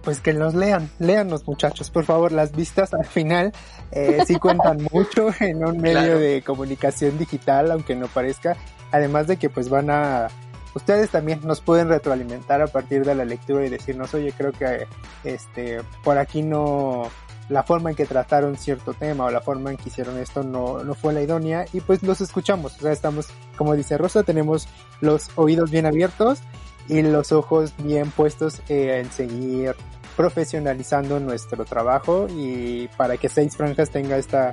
Pues 0.03 0.21
que 0.21 0.33
nos 0.33 0.55
lean, 0.55 0.91
léanos 0.99 1.47
muchachos, 1.47 1.91
por 1.91 2.05
favor, 2.05 2.33
las 2.33 2.53
vistas 2.53 2.95
al 2.95 3.05
final 3.05 3.53
eh, 3.93 4.23
sí 4.27 4.37
cuentan 4.37 4.89
mucho 4.93 5.29
en 5.41 5.63
un 5.63 5.77
medio 5.77 6.19
de 6.19 6.43
comunicación 6.43 7.19
digital, 7.19 7.71
aunque 7.71 7.95
no 7.95 8.07
parezca, 8.07 8.57
además 8.93 9.27
de 9.27 9.37
que 9.37 9.51
pues 9.51 9.69
van 9.69 9.91
a 9.91 10.29
ustedes 10.75 11.11
también 11.11 11.41
nos 11.45 11.61
pueden 11.61 11.89
retroalimentar 11.89 12.63
a 12.63 12.67
partir 12.67 13.05
de 13.05 13.15
la 13.15 13.25
lectura 13.25 13.65
y 13.67 13.71
decirnos, 13.71 14.15
oye, 14.15 14.33
creo 14.37 14.53
que 14.53 14.87
este 15.25 15.81
por 16.05 16.19
aquí 16.19 16.43
no 16.43 17.09
la 17.49 17.65
forma 17.65 17.91
en 17.91 17.97
que 17.97 18.07
trataron 18.07 18.57
cierto 18.57 18.95
tema 18.95 19.25
o 19.25 19.31
la 19.31 19.41
forma 19.41 19.71
en 19.71 19.77
que 19.77 19.89
hicieron 19.89 20.17
esto 20.19 20.45
no, 20.45 20.85
no 20.85 20.95
fue 20.95 21.13
la 21.13 21.21
idónea 21.21 21.65
y 21.73 21.81
pues 21.81 22.03
los 22.03 22.21
escuchamos. 22.21 22.77
O 22.77 22.81
sea, 22.81 22.93
estamos, 22.93 23.29
como 23.57 23.75
dice 23.75 23.99
Rosa, 23.99 24.23
tenemos 24.23 24.69
los 25.01 25.31
oídos 25.35 25.71
bien 25.71 25.85
abiertos 25.85 26.41
y 26.89 27.03
los 27.03 27.33
ojos 27.33 27.75
bien 27.79 28.11
puestos 28.11 28.63
en 28.69 29.11
seguir 29.11 29.75
profesionalizando 30.17 31.19
nuestro 31.19 31.65
trabajo 31.65 32.27
y 32.31 32.89
para 32.97 33.17
que 33.17 33.29
Seis 33.29 33.57
Franjas 33.57 33.91
tenga 33.91 34.17
esta 34.17 34.53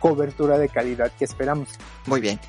cobertura 0.00 0.58
de 0.58 0.68
calidad 0.68 1.12
que 1.18 1.24
esperamos. 1.24 1.68
Muy 2.06 2.20
bien. 2.20 2.40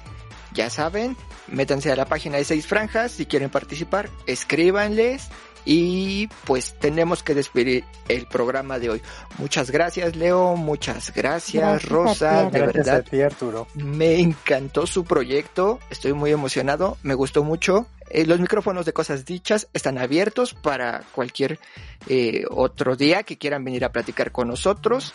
Ya 0.54 0.70
saben, 0.70 1.18
métanse 1.48 1.92
a 1.92 1.96
la 1.96 2.06
página 2.06 2.38
de 2.38 2.44
Seis 2.44 2.68
Franjas 2.68 3.12
si 3.12 3.26
quieren 3.26 3.50
participar, 3.50 4.10
escríbanles 4.26 5.30
y 5.66 6.28
pues 6.46 6.76
tenemos 6.80 7.24
que 7.24 7.36
despedir 7.36 7.84
el 8.08 8.26
programa 8.26 8.80
de 8.80 8.90
hoy. 8.90 9.02
Muchas 9.38 9.70
gracias 9.70 10.16
Leo, 10.16 10.56
muchas 10.56 11.14
gracias, 11.14 11.84
Rosa, 11.84 12.50
de 12.50 12.62
verdad. 12.62 13.04
Arturo. 13.26 13.68
Me 13.76 14.20
encantó 14.20 14.88
su 14.88 15.04
proyecto, 15.04 15.80
estoy 15.90 16.14
muy 16.14 16.32
emocionado, 16.32 16.98
me 17.04 17.16
gustó 17.16 17.44
mucho. 17.44 17.88
Eh, 18.10 18.26
los 18.26 18.40
micrófonos 18.40 18.86
de 18.86 18.94
cosas 18.94 19.26
dichas 19.26 19.68
están 19.74 19.98
abiertos 19.98 20.54
para 20.54 21.04
cualquier 21.12 21.60
eh, 22.08 22.46
otro 22.50 22.96
día 22.96 23.24
que 23.24 23.38
quieran 23.38 23.66
venir 23.66 23.84
a 23.84 23.92
platicar 23.92 24.32
con 24.32 24.48
nosotros. 24.48 25.12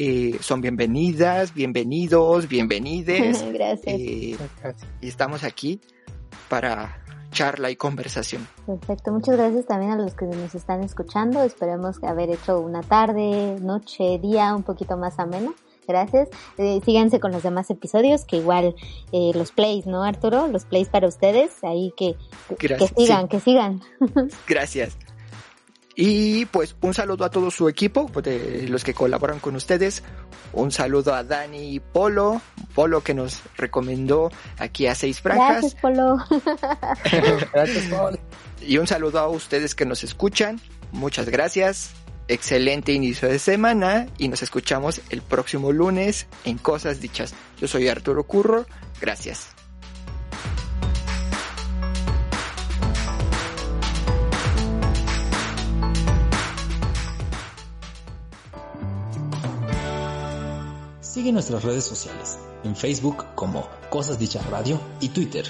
Eh, 0.00 0.38
son 0.40 0.60
bienvenidas, 0.60 1.52
bienvenidos, 1.52 2.46
bienvenides. 2.46 3.42
Eh, 3.48 3.52
gracias. 3.52 4.86
Y 5.00 5.08
estamos 5.08 5.42
aquí 5.42 5.80
para 6.48 7.02
charla 7.32 7.68
y 7.72 7.74
conversación. 7.74 8.46
Perfecto, 8.64 9.10
muchas 9.10 9.36
gracias 9.36 9.66
también 9.66 9.90
a 9.90 9.96
los 9.96 10.14
que 10.14 10.26
nos 10.26 10.54
están 10.54 10.84
escuchando. 10.84 11.42
Esperemos 11.42 12.00
haber 12.04 12.30
hecho 12.30 12.60
una 12.60 12.82
tarde, 12.82 13.56
noche, 13.60 14.20
día 14.22 14.54
un 14.54 14.62
poquito 14.62 14.96
más 14.96 15.18
ameno. 15.18 15.54
Gracias. 15.88 16.28
Eh, 16.58 16.80
síganse 16.84 17.18
con 17.18 17.32
los 17.32 17.42
demás 17.42 17.68
episodios, 17.70 18.24
que 18.24 18.36
igual 18.36 18.76
los 19.10 19.50
plays, 19.50 19.86
¿no, 19.86 20.04
Arturo? 20.04 20.46
Los 20.46 20.64
plays 20.64 20.88
para 20.88 21.08
ustedes. 21.08 21.64
Ahí 21.64 21.92
que, 21.96 22.14
que 22.56 22.88
sigan, 22.96 23.26
que 23.26 23.40
sigan. 23.40 23.80
Gracias. 24.46 24.96
Y 26.00 26.46
pues 26.46 26.76
un 26.80 26.94
saludo 26.94 27.24
a 27.24 27.30
todo 27.30 27.50
su 27.50 27.68
equipo, 27.68 28.06
pues, 28.06 28.24
de 28.24 28.68
los 28.68 28.84
que 28.84 28.94
colaboran 28.94 29.40
con 29.40 29.56
ustedes. 29.56 30.04
Un 30.52 30.70
saludo 30.70 31.12
a 31.12 31.24
Dani 31.24 31.74
y 31.74 31.80
Polo, 31.80 32.40
Polo 32.72 33.02
que 33.02 33.14
nos 33.14 33.42
recomendó 33.56 34.30
aquí 34.58 34.86
a 34.86 34.94
Seis 34.94 35.20
Franjas. 35.20 35.60
Gracias, 35.60 35.74
Polo. 35.74 36.18
gracias, 37.52 37.86
Polo. 37.86 38.16
Y 38.60 38.78
un 38.78 38.86
saludo 38.86 39.18
a 39.18 39.28
ustedes 39.28 39.74
que 39.74 39.86
nos 39.86 40.04
escuchan. 40.04 40.60
Muchas 40.92 41.28
gracias. 41.30 41.90
Excelente 42.28 42.92
inicio 42.92 43.28
de 43.28 43.40
semana 43.40 44.06
y 44.18 44.28
nos 44.28 44.44
escuchamos 44.44 45.00
el 45.10 45.20
próximo 45.20 45.72
lunes 45.72 46.28
en 46.44 46.58
Cosas 46.58 47.00
Dichas. 47.00 47.34
Yo 47.60 47.66
soy 47.66 47.88
Arturo 47.88 48.22
Curro. 48.22 48.66
Gracias. 49.00 49.57
Sigue 61.18 61.32
nuestras 61.32 61.64
redes 61.64 61.82
sociales, 61.82 62.38
en 62.62 62.76
Facebook 62.76 63.24
como 63.34 63.68
Cosas 63.90 64.20
Dichas 64.20 64.48
Radio 64.50 64.80
y 65.00 65.08
Twitter, 65.08 65.46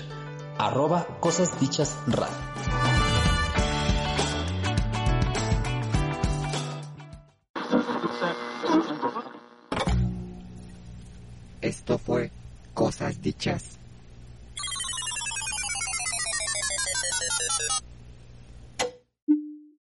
arroba 0.57 1.07
Cosas 1.21 1.61
Dichas 1.61 1.95
Radio. 2.07 2.68